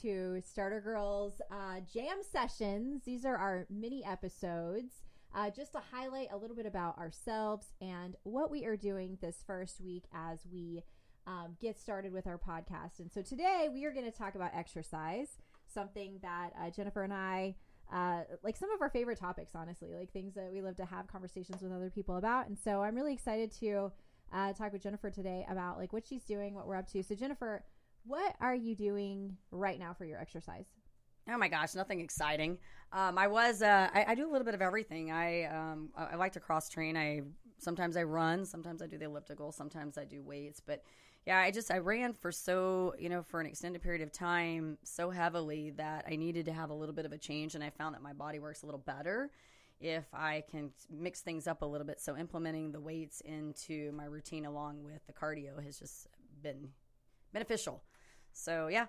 [0.00, 3.02] to Starter Girlz uh, Jam Sessions.
[3.04, 5.02] These are our mini episodes
[5.34, 9.42] uh, just to highlight a little bit about ourselves and what we are doing this
[9.46, 10.82] first week as we
[11.26, 13.00] um, get started with our podcast.
[13.00, 15.38] And so today we are going to talk about exercise,
[15.72, 17.56] something that uh, Jennifer and I.
[17.92, 21.06] Uh, like some of our favorite topics, honestly, like things that we love to have
[21.08, 22.48] conversations with other people about.
[22.48, 23.92] And so I'm really excited to
[24.32, 27.02] uh, talk with Jennifer today about like what she's doing, what we're up to.
[27.02, 27.64] So Jennifer,
[28.04, 30.66] what are you doing right now for your exercise?
[31.30, 32.58] Oh my gosh, nothing exciting.
[32.92, 35.12] Um, I was uh, I, I, do a little bit of everything.
[35.12, 36.96] I um, I like to cross train.
[36.96, 37.22] I
[37.58, 40.60] sometimes I run, sometimes I do the elliptical, sometimes I do weights.
[40.60, 40.82] But
[41.24, 44.78] yeah, I just I ran for so you know for an extended period of time
[44.82, 47.70] so heavily that I needed to have a little bit of a change, and I
[47.70, 49.30] found that my body works a little better
[49.80, 52.00] if I can mix things up a little bit.
[52.00, 56.08] So implementing the weights into my routine along with the cardio has just
[56.42, 56.68] been
[57.32, 57.82] beneficial.
[58.32, 58.86] So yeah,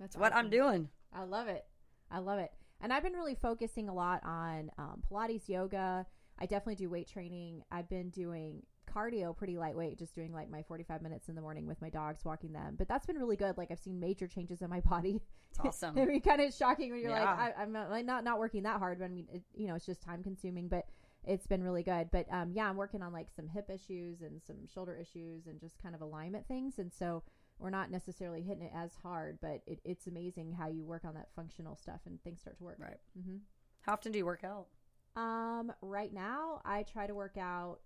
[0.00, 0.20] that's awesome.
[0.20, 0.88] what I'm doing.
[1.12, 1.64] I love it.
[2.10, 2.50] I love it.
[2.80, 6.06] And I've been really focusing a lot on um, Pilates, yoga.
[6.38, 7.62] I definitely do weight training.
[7.70, 11.66] I've been doing cardio pretty lightweight, just doing like my 45 minutes in the morning
[11.66, 12.74] with my dogs, walking them.
[12.76, 13.56] But that's been really good.
[13.56, 15.22] Like I've seen major changes in my body.
[15.50, 15.98] It's awesome.
[15.98, 17.34] I mean, kind of shocking when you're yeah.
[17.34, 19.68] like, I, am not, like not not working that hard, but I mean, it, you
[19.68, 20.68] know, it's just time consuming.
[20.68, 20.86] But
[21.26, 22.10] it's been really good.
[22.10, 25.60] But um, yeah, I'm working on like some hip issues and some shoulder issues and
[25.60, 26.78] just kind of alignment things.
[26.78, 27.22] And so
[27.58, 31.14] we're not necessarily hitting it as hard, but it, it's amazing how you work on
[31.14, 32.76] that functional stuff and things start to work.
[32.78, 32.98] Right.
[33.18, 33.36] Mm-hmm.
[33.82, 34.66] How often do you work out?
[35.16, 37.78] Um, right now, I try to work out.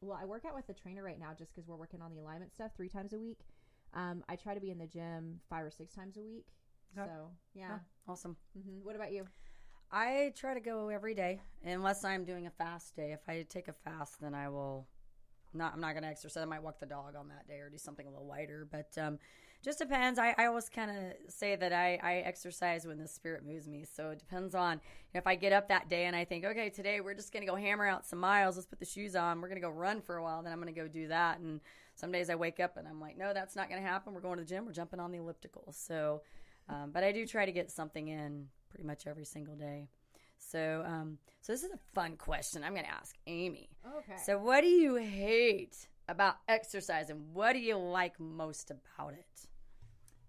[0.00, 2.20] Well, I work out with the trainer right now just because we're working on the
[2.20, 3.40] alignment stuff three times a week.
[3.94, 6.46] Um, I try to be in the gym five or six times a week.
[6.96, 7.06] Okay.
[7.06, 8.36] So yeah, oh, awesome.
[8.58, 8.84] Mm-hmm.
[8.84, 9.26] What about you?
[9.90, 13.12] I try to go every day unless I'm doing a fast day.
[13.12, 14.86] If I take a fast, then I will
[15.54, 16.42] not I'm not to exercise.
[16.42, 18.96] I might walk the dog on that day or do something a little lighter, but
[18.98, 19.18] um,
[19.62, 20.18] just depends.
[20.18, 23.84] I, I always kind of say that I, I exercise when the spirit moves me.
[23.84, 24.80] So it depends on
[25.14, 27.56] if I get up that day and I think, okay, today we're just to go
[27.56, 28.56] hammer out some miles.
[28.56, 29.40] Let's put the shoes on.
[29.40, 30.42] We're to go run for a while.
[30.42, 31.40] Then I'm to go do that.
[31.40, 31.60] And
[31.96, 34.14] some days I wake up and I'm like, no, that's not to happen.
[34.14, 34.64] We're going to the gym.
[34.64, 35.72] We're jumping on the elliptical.
[35.72, 36.22] So,
[36.68, 39.88] um, but I do try to get something in pretty much every single day.
[40.38, 42.64] So, um, so this is a fun question.
[42.64, 43.68] I'm going to ask Amy.
[43.98, 44.16] Okay.
[44.24, 49.48] So, what do you hate about exercise, and what do you like most about it?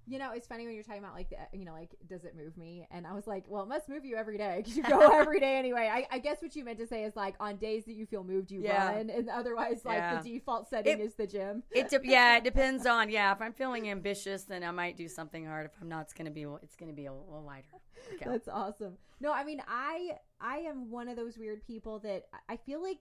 [0.10, 2.24] You know, it's funny when you're talking about like, the, uh, you know, like, does
[2.24, 2.88] it move me?
[2.90, 5.40] And I was like, well, it must move you every day because you go every
[5.40, 5.90] day anyway.
[5.92, 8.24] I, I, guess what you meant to say is like on days that you feel
[8.24, 8.92] moved, you yeah.
[8.92, 10.22] run, and otherwise, like yeah.
[10.22, 11.64] the default setting it, is the gym.
[11.72, 13.32] It de- yeah, it depends on yeah.
[13.32, 15.68] If I'm feeling ambitious, then I might do something hard.
[15.68, 17.68] If I'm not, it's gonna be it's gonna be a little lighter.
[18.16, 18.26] Okay.
[18.26, 18.94] That's awesome.
[19.20, 23.00] No, I mean, I I am one of those weird people that I feel like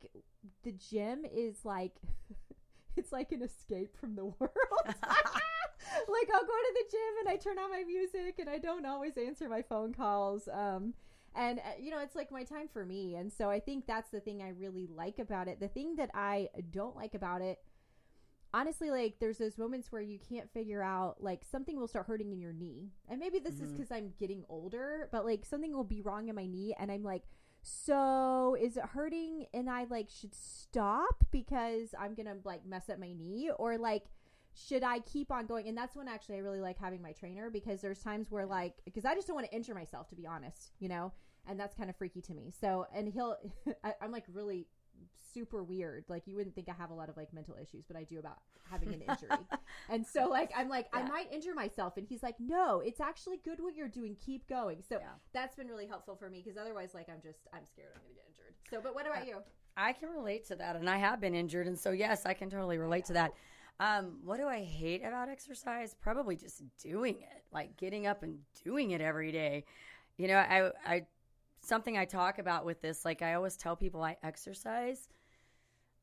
[0.64, 1.94] the gym is like
[2.96, 4.84] it's like an escape from the world.
[6.08, 8.86] like I'll go to the gym and I turn on my music and I don't
[8.86, 10.48] always answer my phone calls.
[10.52, 10.94] Um,
[11.34, 13.14] and uh, you know, it's like my time for me.
[13.14, 15.60] And so I think that's the thing I really like about it.
[15.60, 17.58] The thing that I don't like about it
[18.54, 22.32] honestly like there's those moments where you can't figure out like something will start hurting
[22.32, 23.64] in your knee and maybe this mm-hmm.
[23.64, 26.90] is because i'm getting older but like something will be wrong in my knee and
[26.90, 27.24] i'm like
[27.60, 32.98] so is it hurting and i like should stop because i'm gonna like mess up
[32.98, 34.04] my knee or like
[34.54, 35.68] should I keep on going?
[35.68, 38.74] And that's when actually I really like having my trainer because there's times where like
[38.84, 41.12] because I just don't want to injure myself to be honest, you know,
[41.48, 42.52] and that's kind of freaky to me.
[42.60, 43.36] So and he'll
[43.84, 44.66] I, I'm like really
[45.32, 46.04] super weird.
[46.08, 48.18] Like you wouldn't think I have a lot of like mental issues, but I do
[48.18, 48.38] about
[48.70, 49.30] having an injury.
[49.88, 51.00] and so like I'm like yeah.
[51.00, 54.16] I might injure myself, and he's like, no, it's actually good what you're doing.
[54.24, 54.82] Keep going.
[54.88, 55.08] So yeah.
[55.32, 58.14] that's been really helpful for me because otherwise, like I'm just I'm scared I'm gonna
[58.14, 58.54] get injured.
[58.70, 59.36] So, but what about uh, you?
[59.76, 62.50] I can relate to that, and I have been injured, and so yes, I can
[62.50, 63.32] totally relate to that.
[63.80, 65.94] Um, what do I hate about exercise?
[66.00, 69.64] Probably just doing it, like getting up and doing it every day.
[70.16, 71.02] You know, I, I,
[71.62, 75.08] something I talk about with this, like I always tell people I exercise.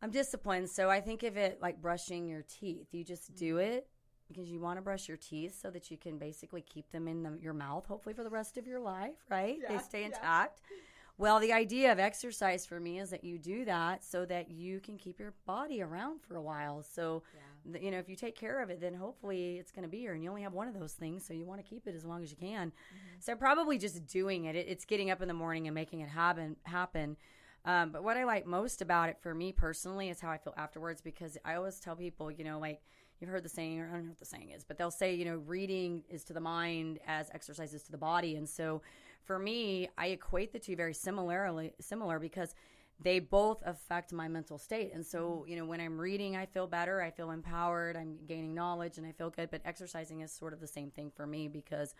[0.01, 2.87] I'm disciplined, so I think of it like brushing your teeth.
[2.91, 3.71] You just do mm-hmm.
[3.71, 3.87] it
[4.27, 7.23] because you want to brush your teeth so that you can basically keep them in
[7.23, 9.57] the, your mouth, hopefully for the rest of your life, right?
[9.61, 10.61] Yeah, they stay intact.
[10.69, 10.77] Yeah.
[11.17, 14.81] Well, the idea of exercise for me is that you do that so that you
[14.81, 16.83] can keep your body around for a while.
[16.83, 17.41] So, yeah.
[17.81, 20.13] You know, if you take care of it, then hopefully it's going to be here.
[20.13, 22.05] And you only have one of those things, so you want to keep it as
[22.05, 22.69] long as you can.
[22.69, 23.15] Mm-hmm.
[23.19, 24.55] So, probably just doing it.
[24.55, 24.67] it.
[24.67, 26.55] It's getting up in the morning and making it happen.
[26.63, 27.17] Happen.
[27.65, 30.53] Um, but what I like most about it for me personally is how I feel
[30.55, 32.81] afterwards because I always tell people, you know, like
[33.19, 35.15] you've heard the saying, or I don't know what the saying is, but they'll say,
[35.15, 38.35] you know, reading is to the mind as exercise is to the body.
[38.35, 38.83] And so
[39.23, 42.53] for me, I equate the two very similarly similar because
[42.99, 44.93] they both affect my mental state.
[44.93, 45.49] And so, mm-hmm.
[45.49, 49.05] you know, when I'm reading, I feel better, I feel empowered, I'm gaining knowledge, and
[49.05, 49.51] I feel good.
[49.51, 51.93] But exercising is sort of the same thing for me because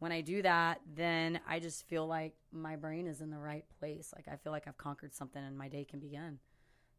[0.00, 3.64] when I do that, then I just feel like my brain is in the right
[3.78, 4.12] place.
[4.14, 6.38] Like I feel like I've conquered something and my day can begin.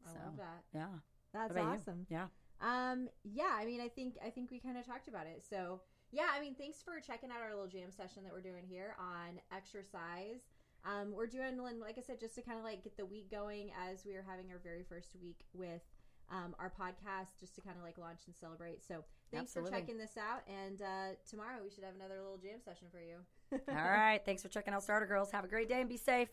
[0.08, 0.64] I So, love that.
[0.74, 0.88] yeah.
[1.34, 1.70] That's about you?
[1.80, 2.08] awesome.
[2.10, 2.28] Yeah.
[2.62, 5.44] Um, yeah, I mean, I think I think we kind of talked about it.
[5.48, 5.82] So
[6.12, 8.96] yeah, I mean, thanks for checking out our little jam session that we're doing here
[8.98, 10.40] on exercise.
[10.86, 13.72] Um, we're doing, like I said, just to kind of like get the week going
[13.90, 15.82] as we are having our very first week with
[16.32, 18.84] um, our podcast, just to kind of like launch and celebrate.
[18.86, 19.72] So thanks Absolutely.
[19.72, 23.00] for checking this out, and uh, tomorrow we should have another little jam session for
[23.00, 23.18] you.
[23.70, 24.22] All right.
[24.26, 25.32] Thanks for checking out Starter Girlz.
[25.32, 26.30] Have a great day and be safe.